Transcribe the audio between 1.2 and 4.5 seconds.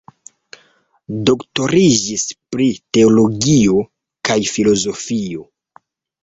Doktoriĝis pri teologio kaj